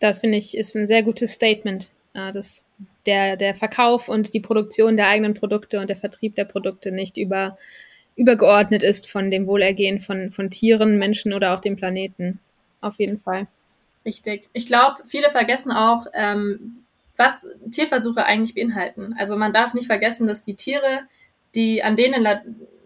Das 0.00 0.20
finde 0.20 0.38
ich 0.38 0.56
ist 0.56 0.74
ein 0.74 0.86
sehr 0.86 1.02
gutes 1.02 1.32
Statement. 1.32 1.90
Äh, 2.14 2.32
das 2.32 2.66
der, 3.08 3.36
der 3.36 3.54
Verkauf 3.54 4.08
und 4.08 4.34
die 4.34 4.40
Produktion 4.40 4.96
der 4.98 5.08
eigenen 5.08 5.32
Produkte 5.34 5.80
und 5.80 5.88
der 5.88 5.96
Vertrieb 5.96 6.36
der 6.36 6.44
Produkte 6.44 6.92
nicht 6.92 7.16
über, 7.16 7.56
übergeordnet 8.16 8.82
ist 8.82 9.10
von 9.10 9.30
dem 9.30 9.46
Wohlergehen 9.46 9.98
von, 9.98 10.30
von 10.30 10.50
Tieren, 10.50 10.98
Menschen 10.98 11.32
oder 11.32 11.54
auch 11.54 11.60
dem 11.60 11.76
Planeten. 11.76 12.38
Auf 12.82 12.98
jeden 12.98 13.18
Fall. 13.18 13.46
Richtig. 14.04 14.48
Ich 14.52 14.66
glaube, 14.66 14.96
viele 15.06 15.30
vergessen 15.30 15.72
auch, 15.72 16.06
ähm, 16.12 16.84
was 17.16 17.48
Tierversuche 17.72 18.24
eigentlich 18.24 18.54
beinhalten. 18.54 19.14
Also 19.18 19.36
man 19.36 19.54
darf 19.54 19.72
nicht 19.72 19.86
vergessen, 19.86 20.26
dass 20.26 20.42
die 20.42 20.54
Tiere, 20.54 21.00
die 21.54 21.82
an 21.82 21.96
denen 21.96 22.22
La 22.22 22.42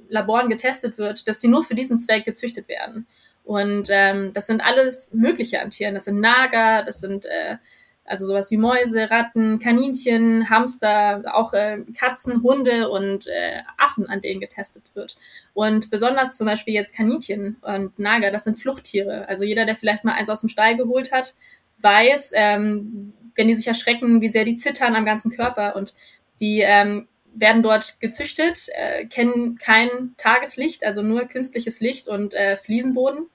Laboren 0.08 0.50
getestet 0.50 0.98
wird, 0.98 1.26
dass 1.26 1.38
die 1.38 1.48
nur 1.48 1.64
für 1.64 1.74
diesen 1.74 1.98
Zweck 1.98 2.26
gezüchtet 2.26 2.68
werden. 2.68 3.06
Und 3.44 3.88
ähm, 3.90 4.32
das 4.34 4.46
sind 4.46 4.60
alles 4.60 5.14
Mögliche 5.14 5.62
an 5.62 5.70
Tieren. 5.70 5.94
Das 5.94 6.04
sind 6.04 6.20
Nager, 6.20 6.82
das 6.84 7.00
sind 7.00 7.24
äh, 7.24 7.56
also 8.04 8.26
sowas 8.26 8.50
wie 8.50 8.56
Mäuse, 8.56 9.10
Ratten, 9.10 9.58
Kaninchen, 9.58 10.50
Hamster, 10.50 11.22
auch 11.32 11.52
äh, 11.52 11.78
Katzen, 11.96 12.42
Hunde 12.42 12.88
und 12.90 13.26
äh, 13.26 13.62
Affen, 13.78 14.08
an 14.08 14.20
denen 14.20 14.40
getestet 14.40 14.84
wird. 14.94 15.16
Und 15.54 15.90
besonders 15.90 16.36
zum 16.36 16.46
Beispiel 16.46 16.74
jetzt 16.74 16.96
Kaninchen 16.96 17.56
und 17.62 17.98
Nager, 17.98 18.30
das 18.30 18.44
sind 18.44 18.58
Fluchttiere. 18.58 19.28
Also 19.28 19.44
jeder, 19.44 19.66
der 19.66 19.76
vielleicht 19.76 20.04
mal 20.04 20.14
eins 20.14 20.30
aus 20.30 20.40
dem 20.40 20.48
Stall 20.48 20.76
geholt 20.76 21.12
hat, 21.12 21.34
weiß, 21.78 22.32
ähm, 22.34 23.12
wenn 23.34 23.48
die 23.48 23.54
sich 23.54 23.66
erschrecken, 23.66 24.20
wie 24.20 24.28
sehr 24.28 24.44
die 24.44 24.56
zittern 24.56 24.94
am 24.94 25.04
ganzen 25.04 25.30
Körper 25.30 25.76
und 25.76 25.94
die 26.40 26.60
ähm, 26.60 27.08
werden 27.34 27.62
dort 27.62 27.98
gezüchtet, 28.00 28.68
äh, 28.74 29.06
kennen 29.06 29.56
kein 29.56 30.14
Tageslicht, 30.16 30.84
also 30.84 31.02
nur 31.02 31.24
künstliches 31.24 31.80
Licht 31.80 32.08
und 32.08 32.34
äh, 32.34 32.56
Fliesenboden 32.56 33.28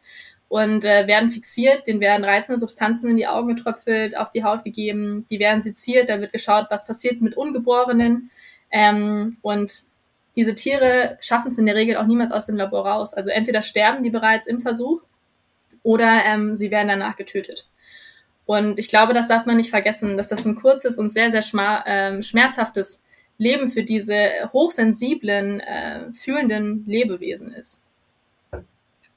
und 0.49 0.85
äh, 0.85 1.07
werden 1.07 1.29
fixiert, 1.29 1.87
denen 1.87 1.99
werden 1.99 2.23
reizende 2.23 2.57
Substanzen 2.57 3.09
in 3.09 3.17
die 3.17 3.27
Augen 3.27 3.49
getröpfelt, 3.49 4.17
auf 4.17 4.31
die 4.31 4.43
Haut 4.43 4.63
gegeben, 4.63 5.25
die 5.29 5.39
werden 5.39 5.61
seziert, 5.61 6.09
da 6.09 6.21
wird 6.21 6.31
geschaut, 6.31 6.67
was 6.69 6.87
passiert 6.87 7.21
mit 7.21 7.35
Ungeborenen 7.35 8.29
ähm, 8.71 9.37
und 9.41 9.87
diese 10.37 10.53
Tiere 10.53 11.17
schaffen 11.19 11.47
es 11.47 11.57
in 11.57 11.65
der 11.65 11.75
Regel 11.75 11.97
auch 11.97 12.05
niemals 12.05 12.31
aus 12.31 12.45
dem 12.45 12.57
Labor 12.57 12.87
raus. 12.87 13.13
Also 13.15 13.31
entweder 13.31 13.63
sterben 13.63 14.03
die 14.03 14.11
bereits 14.11 14.45
im 14.45 14.59
Versuch 14.59 15.01
oder 15.81 16.23
ähm, 16.25 16.55
sie 16.55 16.69
werden 16.69 16.89
danach 16.89 17.15
getötet. 17.15 17.67
Und 18.45 18.77
ich 18.77 18.87
glaube, 18.87 19.13
das 19.13 19.27
darf 19.27 19.47
man 19.47 19.57
nicht 19.57 19.71
vergessen, 19.71 20.15
dass 20.15 20.29
das 20.29 20.45
ein 20.45 20.55
kurzes 20.55 20.99
und 20.99 21.09
sehr, 21.09 21.31
sehr 21.31 21.43
ähm, 21.87 22.21
schmerzhaftes 22.21 23.03
Leben 23.39 23.67
für 23.67 23.83
diese 23.83 24.49
hochsensiblen, 24.53 25.59
äh, 25.59 26.11
fühlenden 26.13 26.85
Lebewesen 26.85 27.51
ist. 27.51 27.83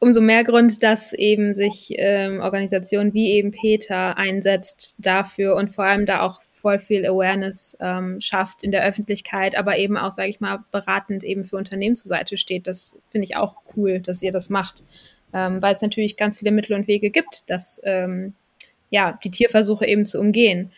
Umso 0.03 0.23
mehr 0.23 0.45
Grund, 0.45 0.83
dass 0.83 1.13
eben 1.13 1.53
sich 1.53 1.93
ähm, 1.99 2.41
Organisationen 2.41 3.13
wie 3.13 3.33
eben 3.33 3.51
Peter 3.51 4.17
einsetzt 4.17 4.97
dafür 4.97 5.57
und 5.57 5.69
vor 5.69 5.85
allem 5.85 6.07
da 6.07 6.23
auch 6.23 6.41
voll 6.41 6.79
viel 6.79 7.07
Awareness 7.07 7.77
ähm, 7.81 8.19
schafft 8.19 8.63
in 8.63 8.71
der 8.71 8.83
Öffentlichkeit, 8.83 9.57
aber 9.57 9.77
eben 9.77 9.99
auch, 9.99 10.11
sage 10.11 10.31
ich 10.31 10.41
mal, 10.41 10.65
beratend 10.71 11.23
eben 11.23 11.45
für 11.45 11.57
Unternehmen 11.57 11.97
zur 11.97 12.09
Seite 12.09 12.39
steht. 12.39 12.67
Das 12.67 12.99
finde 13.11 13.27
ich 13.27 13.37
auch 13.37 13.57
cool, 13.77 14.01
dass 14.01 14.23
ihr 14.23 14.33
das 14.33 14.49
macht, 14.49 14.83
ähm, 15.35 15.61
weil 15.61 15.75
es 15.75 15.83
natürlich 15.83 16.17
ganz 16.17 16.39
viele 16.39 16.51
Mittel 16.51 16.75
und 16.75 16.89
Wege 16.89 17.11
gibt, 17.11 17.51
dass 17.51 17.79
ähm, 17.85 18.33
ja 18.89 19.19
die 19.23 19.31
Tierversuche 19.31 19.87
eben 19.87 20.07
zu 20.07 20.19
umgehen. 20.19 20.73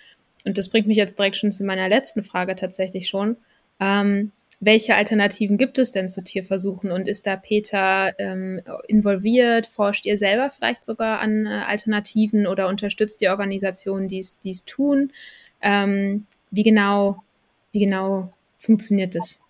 Und 0.44 0.58
das 0.58 0.68
bringt 0.68 0.88
mich 0.88 0.96
jetzt 0.96 1.16
direkt 1.16 1.36
schon 1.36 1.52
zu 1.52 1.62
meiner 1.62 1.88
letzten 1.88 2.24
Frage 2.24 2.56
tatsächlich 2.56 3.06
schon. 3.06 3.36
Ähm, 3.78 4.32
welche 4.64 4.94
Alternativen 4.94 5.58
gibt 5.58 5.76
es 5.78 5.90
denn 5.90 6.08
zu 6.08 6.22
Tierversuchen 6.22 6.92
und 6.92 7.08
ist 7.08 7.26
da 7.26 7.34
Peter 7.34 8.14
ähm, 8.20 8.60
involviert? 8.86 9.66
Forscht 9.66 10.06
ihr 10.06 10.16
selber 10.16 10.50
vielleicht 10.50 10.84
sogar 10.84 11.18
an 11.18 11.46
äh, 11.46 11.64
Alternativen 11.66 12.46
oder 12.46 12.68
unterstützt 12.68 13.20
die 13.20 13.28
Organisationen, 13.28 14.06
die 14.06 14.20
es 14.20 14.64
tun? 14.64 15.10
Ähm, 15.62 16.26
wie 16.52 16.62
genau, 16.62 17.24
wie 17.72 17.80
genau 17.80 18.32
funktioniert 18.56 19.16
das? 19.16 19.40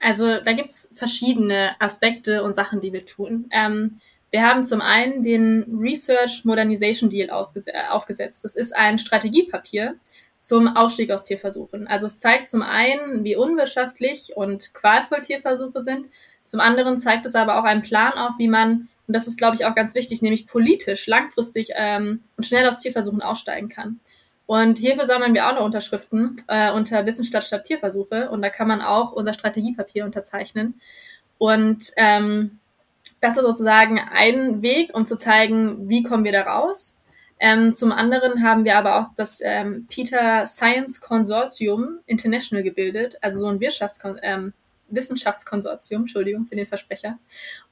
Also 0.00 0.40
da 0.40 0.52
gibt's 0.52 0.90
verschiedene 0.94 1.80
Aspekte 1.80 2.42
und 2.42 2.56
Sachen, 2.56 2.80
die 2.80 2.92
wir 2.92 3.06
tun. 3.06 3.46
Ähm, 3.52 4.00
wir 4.32 4.42
haben 4.42 4.64
zum 4.64 4.80
einen 4.80 5.22
den 5.22 5.78
Research 5.80 6.44
Modernization 6.44 7.08
Deal 7.08 7.30
aufgesetzt. 7.30 8.44
Das 8.44 8.56
ist 8.56 8.74
ein 8.74 8.98
Strategiepapier 8.98 9.94
zum 10.44 10.76
Ausstieg 10.76 11.10
aus 11.10 11.24
Tierversuchen. 11.24 11.86
Also 11.86 12.04
es 12.04 12.18
zeigt 12.18 12.48
zum 12.48 12.60
einen, 12.60 13.24
wie 13.24 13.34
unwirtschaftlich 13.34 14.36
und 14.36 14.74
qualvoll 14.74 15.22
Tierversuche 15.22 15.80
sind. 15.80 16.10
Zum 16.44 16.60
anderen 16.60 16.98
zeigt 16.98 17.24
es 17.24 17.34
aber 17.34 17.58
auch 17.58 17.64
einen 17.64 17.80
Plan 17.80 18.12
auf, 18.12 18.34
wie 18.36 18.48
man, 18.48 18.88
und 19.06 19.16
das 19.16 19.26
ist, 19.26 19.38
glaube 19.38 19.56
ich, 19.56 19.64
auch 19.64 19.74
ganz 19.74 19.94
wichtig, 19.94 20.20
nämlich 20.20 20.46
politisch 20.46 21.06
langfristig 21.06 21.70
ähm, 21.74 22.24
und 22.36 22.44
schnell 22.44 22.68
aus 22.68 22.76
Tierversuchen 22.76 23.22
aussteigen 23.22 23.70
kann. 23.70 24.00
Und 24.44 24.76
hierfür 24.76 25.06
sammeln 25.06 25.32
wir 25.32 25.48
auch 25.48 25.54
noch 25.54 25.64
Unterschriften 25.64 26.42
äh, 26.46 26.70
unter 26.70 27.06
Wissenschaft 27.06 27.46
statt 27.46 27.64
Tierversuche 27.64 28.28
und 28.28 28.42
da 28.42 28.50
kann 28.50 28.68
man 28.68 28.82
auch 28.82 29.12
unser 29.12 29.32
Strategiepapier 29.32 30.04
unterzeichnen. 30.04 30.78
Und 31.38 31.90
ähm, 31.96 32.58
das 33.22 33.38
ist 33.38 33.44
sozusagen 33.44 33.98
ein 33.98 34.60
Weg, 34.60 34.94
um 34.94 35.06
zu 35.06 35.16
zeigen, 35.16 35.88
wie 35.88 36.02
kommen 36.02 36.24
wir 36.24 36.32
da 36.32 36.42
raus. 36.42 36.98
Ähm, 37.40 37.72
zum 37.72 37.92
anderen 37.92 38.42
haben 38.42 38.64
wir 38.64 38.78
aber 38.78 39.00
auch 39.00 39.06
das 39.16 39.40
ähm, 39.42 39.86
Peter 39.88 40.46
Science 40.46 41.00
Consortium 41.00 41.98
International 42.06 42.62
gebildet, 42.62 43.16
also 43.20 43.40
so 43.40 43.48
ein 43.48 43.60
Wirtschaftskon 43.60 44.18
ähm, 44.22 44.52
Wissenschaftskonsortium, 44.88 46.02
Entschuldigung 46.02 46.46
für 46.46 46.56
den 46.56 46.66
Versprecher. 46.66 47.18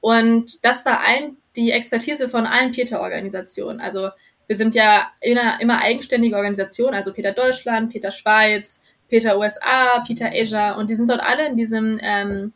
Und 0.01 0.63
das 0.65 0.85
war 0.85 1.01
ein, 1.01 1.37
die 1.55 1.71
Expertise 1.71 2.27
von 2.27 2.45
allen 2.45 2.71
Peter-Organisationen. 2.71 3.79
Also 3.79 4.09
wir 4.47 4.55
sind 4.55 4.75
ja 4.75 5.07
immer, 5.21 5.59
immer 5.61 5.79
eigenständige 5.81 6.35
Organisationen, 6.35 6.95
also 6.95 7.13
Peter 7.13 7.31
Deutschland, 7.31 7.91
Peter 7.91 8.11
Schweiz, 8.11 8.81
Peter 9.07 9.37
USA, 9.37 10.03
Peter 10.05 10.31
Asia 10.33 10.73
und 10.73 10.89
die 10.89 10.95
sind 10.95 11.09
dort 11.09 11.21
alle 11.21 11.47
in 11.47 11.55
diesem 11.55 11.99
ähm, 12.01 12.53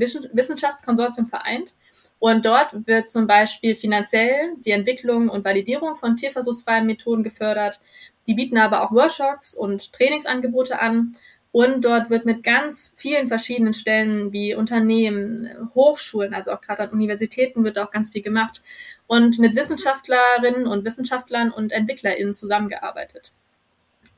Wissenschaftskonsortium 0.00 1.26
vereint. 1.26 1.74
Und 2.18 2.44
dort 2.44 2.86
wird 2.86 3.08
zum 3.08 3.26
Beispiel 3.26 3.76
finanziell 3.76 4.54
die 4.64 4.72
Entwicklung 4.72 5.28
und 5.28 5.44
Validierung 5.44 5.96
von 5.96 6.16
tierversuchsfreien 6.16 6.86
Methoden 6.86 7.22
gefördert. 7.22 7.80
Die 8.26 8.34
bieten 8.34 8.58
aber 8.58 8.82
auch 8.82 8.92
Workshops 8.92 9.54
und 9.54 9.92
Trainingsangebote 9.92 10.80
an. 10.80 11.16
Und 11.52 11.84
dort 11.84 12.10
wird 12.10 12.26
mit 12.26 12.44
ganz 12.44 12.92
vielen 12.94 13.26
verschiedenen 13.26 13.72
Stellen 13.72 14.32
wie 14.32 14.54
Unternehmen, 14.54 15.48
Hochschulen, 15.74 16.32
also 16.32 16.52
auch 16.52 16.60
gerade 16.60 16.84
an 16.84 16.90
Universitäten 16.90 17.64
wird 17.64 17.76
auch 17.76 17.90
ganz 17.90 18.10
viel 18.10 18.22
gemacht 18.22 18.62
und 19.08 19.40
mit 19.40 19.56
Wissenschaftlerinnen 19.56 20.68
und 20.68 20.84
Wissenschaftlern 20.84 21.50
und 21.50 21.72
EntwicklerInnen 21.72 22.34
zusammengearbeitet. 22.34 23.32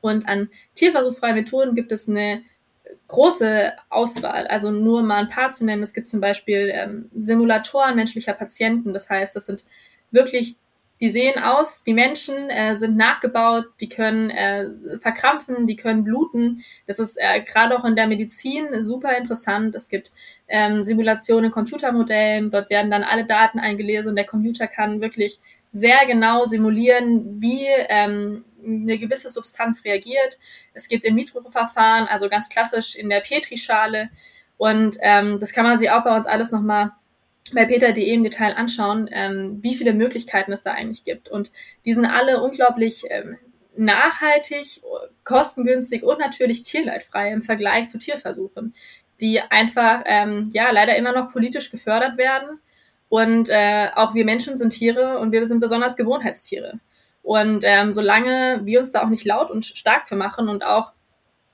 Und 0.01 0.27
an 0.27 0.49
tierversuchsfreien 0.75 1.33
Methoden 1.33 1.73
gibt 1.73 1.91
es 1.91 2.07
eine 2.07 2.43
große 3.07 3.73
Auswahl. 3.89 4.47
Also 4.47 4.71
nur 4.71 5.03
mal 5.03 5.17
ein 5.17 5.29
paar 5.29 5.51
zu 5.51 5.65
nennen. 5.65 5.83
Es 5.83 5.93
gibt 5.93 6.07
zum 6.07 6.21
Beispiel 6.21 6.71
ähm, 6.73 7.09
Simulatoren 7.15 7.95
menschlicher 7.95 8.33
Patienten. 8.33 8.93
Das 8.93 9.09
heißt, 9.09 9.35
das 9.35 9.45
sind 9.45 9.65
wirklich, 10.11 10.55
die 10.99 11.09
sehen 11.09 11.41
aus 11.41 11.83
wie 11.85 11.93
Menschen, 11.93 12.49
äh, 12.49 12.75
sind 12.75 12.95
nachgebaut, 12.95 13.65
die 13.81 13.89
können 13.89 14.29
äh, 14.29 14.97
verkrampfen, 14.99 15.67
die 15.67 15.75
können 15.75 16.03
bluten. 16.03 16.63
Das 16.87 16.99
ist 16.99 17.17
äh, 17.17 17.41
gerade 17.41 17.77
auch 17.77 17.85
in 17.85 17.95
der 17.95 18.07
Medizin 18.07 18.81
super 18.81 19.15
interessant. 19.17 19.75
Es 19.75 19.89
gibt 19.89 20.11
ähm, 20.47 20.81
Simulationen 20.83 21.45
in 21.45 21.51
Computermodellen. 21.51 22.51
Dort 22.51 22.69
werden 22.69 22.91
dann 22.91 23.03
alle 23.03 23.25
Daten 23.25 23.59
eingelesen 23.59 24.09
und 24.09 24.15
der 24.15 24.25
Computer 24.25 24.67
kann 24.67 25.01
wirklich 25.01 25.39
sehr 25.73 26.05
genau 26.05 26.45
simulieren, 26.45 27.41
wie 27.41 27.65
ähm, 27.89 28.45
eine 28.63 28.97
gewisse 28.97 29.29
Substanz 29.29 29.83
reagiert. 29.83 30.39
Es 30.73 30.87
gibt 30.87 31.03
In-vitro-Verfahren, 31.03 32.07
also 32.07 32.29
ganz 32.29 32.47
klassisch 32.47 32.95
in 32.95 33.09
der 33.09 33.19
Petrischale. 33.19 34.09
Und 34.57 34.97
ähm, 35.01 35.39
das 35.39 35.51
kann 35.51 35.65
man 35.65 35.77
sich 35.77 35.89
auch 35.89 36.03
bei 36.03 36.15
uns 36.15 36.27
alles 36.27 36.51
nochmal 36.51 36.91
bei 37.53 37.65
peter.de 37.65 38.13
im 38.13 38.23
Detail 38.23 38.55
anschauen, 38.55 39.09
ähm, 39.11 39.59
wie 39.61 39.75
viele 39.75 39.93
Möglichkeiten 39.93 40.53
es 40.53 40.61
da 40.61 40.71
eigentlich 40.71 41.03
gibt. 41.03 41.27
Und 41.27 41.51
die 41.85 41.93
sind 41.93 42.05
alle 42.05 42.41
unglaublich 42.41 43.03
ähm, 43.09 43.37
nachhaltig, 43.75 44.81
kostengünstig 45.23 46.03
und 46.03 46.19
natürlich 46.19 46.61
tierleidfrei 46.61 47.31
im 47.31 47.41
Vergleich 47.41 47.87
zu 47.87 47.97
Tierversuchen, 47.97 48.75
die 49.19 49.41
einfach 49.41 50.03
ähm, 50.05 50.51
ja 50.53 50.71
leider 50.71 50.95
immer 50.95 51.11
noch 51.11 51.31
politisch 51.31 51.71
gefördert 51.71 52.17
werden. 52.17 52.59
Und 53.13 53.51
äh, 53.51 53.89
auch 53.93 54.15
wir 54.15 54.25
Menschen 54.25 54.57
sind 54.57 54.71
Tiere 54.71 55.19
und 55.19 55.31
wir 55.31 55.45
sind 55.45 55.59
besonders 55.59 55.97
Gewohnheitstiere. 55.97 56.79
Und 57.21 57.63
ähm, 57.63 57.93
solange 57.93 58.61
wir 58.63 58.79
uns 58.79 58.91
da 58.91 59.03
auch 59.03 59.09
nicht 59.09 59.23
laut 59.23 59.51
und 59.51 59.65
stark 59.65 60.07
für 60.07 60.15
machen 60.15 60.49
und 60.49 60.65
auch 60.65 60.93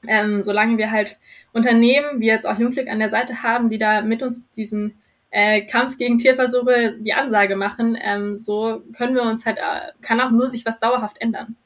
ähm, 0.08 0.42
solange 0.42 0.78
wir 0.78 0.90
halt 0.90 1.18
Unternehmen 1.52 2.22
wie 2.22 2.28
jetzt 2.28 2.48
auch 2.48 2.58
Jungglück 2.58 2.88
an 2.88 3.00
der 3.00 3.10
Seite 3.10 3.44
haben, 3.44 3.70
die 3.70 3.78
da 3.78 4.00
mit 4.00 4.24
uns 4.24 4.50
diesen 4.54 5.02
äh, 5.32 5.64
Kampf 5.64 5.98
gegen 5.98 6.18
Tierversuche 6.18 6.94
die 7.02 7.12
Ansage 7.12 7.58
machen, 7.58 7.98
ähm, 8.02 8.38
so 8.38 8.82
können 8.96 9.16
wir 9.16 9.24
uns 9.24 9.46
halt, 9.46 9.58
äh, 9.58 9.92
kann 10.02 10.22
auch 10.22 10.32
nur 10.32 10.48
sich 10.48 10.66
was 10.66 10.80
dauerhaft 10.80 11.20
ändern. 11.20 11.58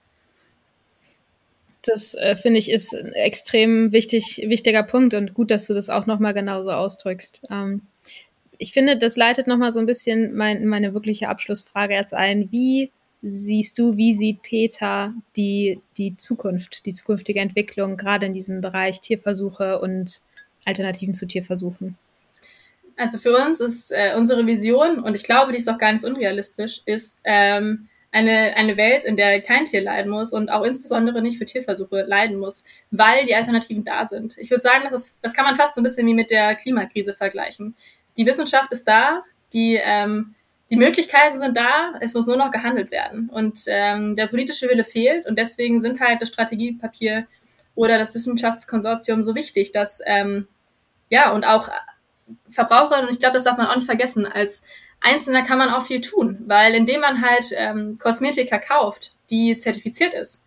Das 1.83 2.15
äh, 2.15 2.35
finde 2.35 2.57
ich 2.57 2.71
ist 2.71 2.95
ein 2.95 3.13
extrem 3.13 3.91
wichtig, 3.91 4.41
wichtiger 4.47 4.81
Punkt 4.81 5.13
und 5.13 5.35
gut, 5.35 5.51
dass 5.51 5.67
du 5.67 5.75
das 5.75 5.91
auch 5.91 6.07
nochmal 6.07 6.33
genauso 6.33 6.71
ausdrückst. 6.71 7.43
Ähm, 7.51 7.83
ich 8.63 8.71
finde, 8.71 8.97
das 8.97 9.17
leitet 9.17 9.45
nochmal 9.45 9.73
so 9.73 9.81
ein 9.81 9.85
bisschen 9.85 10.33
mein, 10.37 10.65
meine 10.65 10.93
wirkliche 10.93 11.27
Abschlussfrage 11.27 11.95
jetzt 11.95 12.13
ein. 12.13 12.49
Wie 12.49 12.91
siehst 13.21 13.77
du, 13.77 13.97
wie 13.97 14.13
sieht 14.13 14.41
Peter 14.41 15.13
die, 15.35 15.81
die 15.97 16.15
Zukunft, 16.15 16.85
die 16.85 16.93
zukünftige 16.93 17.41
Entwicklung, 17.41 17.97
gerade 17.97 18.25
in 18.25 18.31
diesem 18.31 18.61
Bereich 18.61 19.01
Tierversuche 19.01 19.81
und 19.81 20.21
Alternativen 20.63 21.13
zu 21.13 21.25
Tierversuchen? 21.25 21.97
Also 22.95 23.17
für 23.17 23.35
uns 23.35 23.59
ist 23.59 23.91
äh, 23.91 24.13
unsere 24.15 24.47
Vision, 24.47 24.99
und 24.99 25.13
ich 25.13 25.23
glaube, 25.23 25.51
die 25.51 25.57
ist 25.57 25.67
auch 25.67 25.77
gar 25.77 25.91
nicht 25.91 26.05
unrealistisch, 26.05 26.83
ist 26.85 27.19
ähm, 27.25 27.89
eine, 28.13 28.55
eine 28.55 28.77
Welt, 28.77 29.03
in 29.03 29.17
der 29.17 29.41
kein 29.41 29.65
Tier 29.65 29.81
leiden 29.81 30.09
muss 30.09 30.31
und 30.31 30.49
auch 30.49 30.63
insbesondere 30.63 31.21
nicht 31.21 31.37
für 31.37 31.45
Tierversuche 31.45 32.03
leiden 32.03 32.39
muss, 32.39 32.63
weil 32.91 33.25
die 33.25 33.35
Alternativen 33.35 33.83
da 33.83 34.05
sind. 34.05 34.37
Ich 34.37 34.49
würde 34.49 34.61
sagen, 34.61 34.83
das, 34.85 34.93
ist, 34.93 35.17
das 35.21 35.33
kann 35.33 35.43
man 35.43 35.57
fast 35.57 35.75
so 35.75 35.81
ein 35.81 35.83
bisschen 35.83 36.07
wie 36.07 36.13
mit 36.13 36.31
der 36.31 36.55
Klimakrise 36.55 37.13
vergleichen. 37.13 37.75
Die 38.17 38.25
Wissenschaft 38.25 38.71
ist 38.71 38.87
da, 38.87 39.23
die, 39.53 39.79
ähm, 39.81 40.35
die 40.69 40.77
Möglichkeiten 40.77 41.39
sind 41.39 41.55
da, 41.57 41.93
es 41.99 42.13
muss 42.13 42.27
nur 42.27 42.37
noch 42.37 42.51
gehandelt 42.51 42.91
werden. 42.91 43.29
Und 43.29 43.63
ähm, 43.67 44.15
der 44.15 44.27
politische 44.27 44.69
Wille 44.69 44.83
fehlt 44.83 45.27
und 45.27 45.37
deswegen 45.37 45.81
sind 45.81 45.99
halt 45.99 46.21
das 46.21 46.29
Strategiepapier 46.29 47.27
oder 47.75 47.97
das 47.97 48.15
Wissenschaftskonsortium 48.15 49.23
so 49.23 49.35
wichtig, 49.35 49.71
dass 49.71 50.01
ähm, 50.05 50.47
ja 51.09 51.31
und 51.31 51.45
auch 51.45 51.69
Verbraucher, 52.49 53.01
und 53.01 53.09
ich 53.09 53.19
glaube, 53.19 53.33
das 53.33 53.43
darf 53.43 53.57
man 53.57 53.67
auch 53.67 53.75
nicht 53.75 53.85
vergessen, 53.85 54.25
als 54.25 54.63
Einzelner 55.01 55.41
kann 55.41 55.57
man 55.57 55.69
auch 55.69 55.83
viel 55.85 56.01
tun, 56.01 56.37
weil 56.45 56.73
indem 56.73 57.01
man 57.01 57.21
halt 57.21 57.51
ähm, 57.53 57.97
Kosmetika 57.99 58.57
kauft, 58.57 59.15
die 59.29 59.57
zertifiziert 59.57 60.13
ist, 60.13 60.43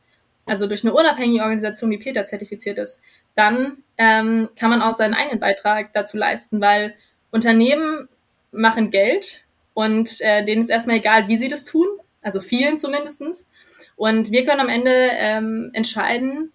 also 0.47 0.67
durch 0.67 0.85
eine 0.85 0.95
unabhängige 0.95 1.43
Organisation 1.43 1.91
wie 1.91 1.99
Peter 1.99 2.25
zertifiziert 2.25 2.79
ist, 2.79 3.01
dann 3.35 3.79
ähm, 3.99 4.49
kann 4.59 4.71
man 4.71 4.81
auch 4.81 4.95
seinen 4.95 5.15
eigenen 5.15 5.41
Beitrag 5.41 5.93
dazu 5.93 6.17
leisten, 6.17 6.61
weil 6.61 6.95
Unternehmen 7.31 8.09
machen 8.53 8.91
Geld 8.91 9.45
und 9.75 10.21
äh, 10.21 10.45
denen 10.45 10.63
ist 10.63 10.71
erstmal 10.71 10.97
egal, 10.97 11.29
wie 11.29 11.39
sie 11.39 11.49
das 11.49 11.65
tun, 11.65 11.87
also 12.23 12.41
vielen 12.41 12.79
zumindestens. 12.79 13.49
Und 13.97 14.31
wir 14.31 14.45
können 14.45 14.61
am 14.61 14.69
Ende 14.69 14.93
ähm, 14.93 15.71
entscheiden, 15.73 16.53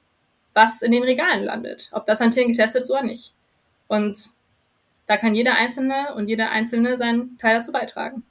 was 0.54 0.82
in 0.82 0.92
den 0.92 1.04
Regalen 1.04 1.44
landet, 1.44 1.90
ob 1.92 2.06
das 2.06 2.22
an 2.22 2.32
Tieren 2.32 2.50
getestet 2.50 2.82
ist 2.82 2.92
oder 2.92 3.04
nicht. 3.04 3.34
Und 3.88 4.18
da 5.08 5.18
kann 5.18 5.36
jeder 5.36 5.56
Einzelne 5.56 6.14
und 6.16 6.28
jeder 6.28 6.52
Einzelne 6.52 6.98
seinen 6.98 7.38
Teil 7.38 7.56
dazu 7.56 7.72
beitragen. 7.72 8.24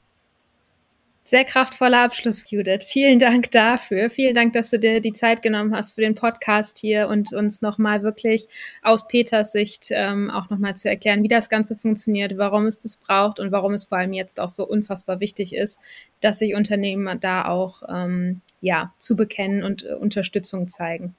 Sehr 1.30 1.44
kraftvoller 1.44 2.00
Abschluss, 2.00 2.50
Judith. 2.50 2.84
Vielen 2.88 3.20
Dank 3.20 3.52
dafür. 3.52 4.10
Vielen 4.10 4.34
Dank, 4.34 4.52
dass 4.52 4.70
du 4.70 4.80
dir 4.80 5.00
die 5.00 5.12
Zeit 5.12 5.42
genommen 5.42 5.72
hast 5.72 5.92
für 5.92 6.00
den 6.00 6.16
Podcast 6.16 6.76
hier 6.76 7.06
und 7.06 7.32
uns 7.32 7.62
nochmal 7.62 8.02
wirklich 8.02 8.48
aus 8.82 9.06
Peters 9.06 9.52
Sicht 9.52 9.90
ähm, 9.92 10.28
auch 10.28 10.50
nochmal 10.50 10.76
zu 10.76 10.90
erklären, 10.90 11.22
wie 11.22 11.28
das 11.28 11.48
Ganze 11.48 11.76
funktioniert, 11.76 12.36
warum 12.36 12.66
es 12.66 12.80
das 12.80 12.96
braucht 12.96 13.38
und 13.38 13.52
warum 13.52 13.74
es 13.74 13.84
vor 13.84 13.98
allem 13.98 14.12
jetzt 14.12 14.40
auch 14.40 14.48
so 14.48 14.66
unfassbar 14.66 15.20
wichtig 15.20 15.54
ist, 15.54 15.78
dass 16.20 16.40
sich 16.40 16.56
Unternehmen 16.56 17.20
da 17.20 17.44
auch 17.44 17.84
ähm, 17.88 18.40
ja, 18.60 18.92
zu 18.98 19.14
bekennen 19.14 19.62
und 19.62 19.84
äh, 19.84 19.92
Unterstützung 19.92 20.66
zeigen. 20.66 21.14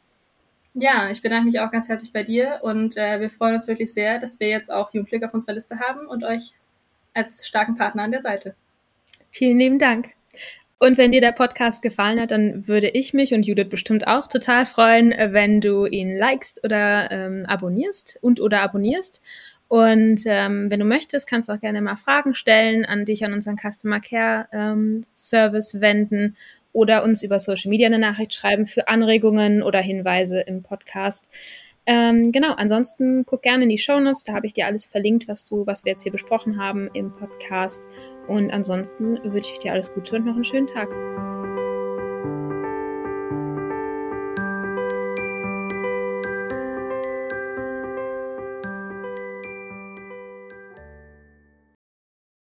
Ja, 0.73 1.09
ich 1.09 1.21
bedanke 1.21 1.45
mich 1.45 1.61
auch 1.61 1.71
ganz 1.71 1.87
herzlich 1.87 2.11
bei 2.11 2.23
dir 2.23 2.59
und 2.63 2.97
äh, 2.97 3.21
wir 3.21 3.29
freuen 3.29 3.53
uns 3.53 3.69
wirklich 3.69 3.93
sehr, 3.93 4.19
dass 4.19 4.41
wir 4.41 4.49
jetzt 4.49 4.73
auch 4.73 4.93
Jugendglück 4.93 5.23
auf 5.23 5.33
unserer 5.33 5.53
Liste 5.53 5.79
haben 5.79 6.05
und 6.05 6.25
euch 6.25 6.51
als 7.13 7.47
starken 7.47 7.77
Partner 7.77 8.03
an 8.03 8.11
der 8.11 8.19
Seite. 8.19 8.55
Vielen 9.31 9.59
lieben 9.59 9.79
Dank. 9.79 10.09
Und 10.83 10.97
wenn 10.97 11.11
dir 11.11 11.21
der 11.21 11.31
Podcast 11.31 11.83
gefallen 11.83 12.19
hat, 12.19 12.31
dann 12.31 12.67
würde 12.67 12.89
ich 12.89 13.13
mich 13.13 13.33
und 13.33 13.45
Judith 13.45 13.69
bestimmt 13.69 14.07
auch 14.07 14.25
total 14.25 14.65
freuen, 14.65 15.13
wenn 15.15 15.61
du 15.61 15.85
ihn 15.85 16.17
likest 16.17 16.63
oder 16.63 17.11
ähm, 17.11 17.45
abonnierst 17.45 18.17
und 18.21 18.41
oder 18.41 18.61
abonnierst. 18.61 19.21
Und 19.67 20.21
ähm, 20.25 20.71
wenn 20.71 20.79
du 20.79 20.85
möchtest, 20.85 21.29
kannst 21.29 21.47
du 21.47 21.53
auch 21.53 21.59
gerne 21.59 21.81
mal 21.81 21.97
Fragen 21.97 22.33
stellen, 22.33 22.83
an 22.83 23.05
dich 23.05 23.23
an 23.23 23.31
unseren 23.31 23.57
Customer 23.57 23.99
Care 23.99 24.47
ähm, 24.51 25.05
Service 25.15 25.79
wenden 25.79 26.35
oder 26.73 27.03
uns 27.03 27.21
über 27.21 27.39
Social 27.39 27.69
Media 27.69 27.85
eine 27.85 27.99
Nachricht 27.99 28.33
schreiben 28.33 28.65
für 28.65 28.87
Anregungen 28.87 29.61
oder 29.61 29.79
Hinweise 29.79 30.41
im 30.41 30.63
Podcast. 30.63 31.31
Ähm, 31.85 32.31
genau, 32.31 32.53
ansonsten 32.53 33.25
guck 33.25 33.43
gerne 33.43 33.63
in 33.63 33.69
die 33.69 33.77
Show 33.77 33.99
Notes, 33.99 34.23
da 34.23 34.33
habe 34.33 34.47
ich 34.47 34.53
dir 34.53 34.65
alles 34.65 34.85
verlinkt, 34.85 35.27
was 35.27 35.45
du, 35.45 35.65
was 35.65 35.85
wir 35.85 35.91
jetzt 35.93 36.03
hier 36.03 36.11
besprochen 36.11 36.59
haben 36.59 36.89
im 36.93 37.11
Podcast. 37.15 37.87
Und 38.27 38.51
ansonsten 38.51 39.19
wünsche 39.23 39.53
ich 39.53 39.59
dir 39.59 39.73
alles 39.73 39.93
Gute 39.93 40.15
und 40.15 40.25
noch 40.25 40.35
einen 40.35 40.45
schönen 40.45 40.67
Tag. 40.67 40.89